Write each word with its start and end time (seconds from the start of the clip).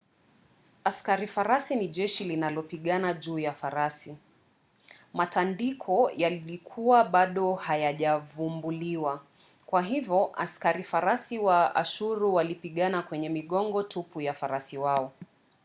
askari 0.83 1.27
farasi 1.27 1.75
ni 1.75 1.87
jeshi 1.87 2.23
linalopigana 2.23 3.13
juu 3.13 3.39
ya 3.39 3.53
farasi. 3.53 4.17
matandiko 5.13 6.11
yalikuwa 6.17 7.03
bado 7.03 7.53
hayajavumbuliwa 7.55 9.23
kwa 9.65 9.81
hivyo 9.81 10.31
askari 10.41 10.83
farasi 10.83 11.39
wa 11.39 11.75
ashuru 11.75 12.33
walipigana 12.33 13.01
kwenye 13.01 13.29
migongo 13.29 13.83
tupu 13.83 14.21
ya 14.21 14.33
farasi 14.33 14.77
wao 14.77 15.13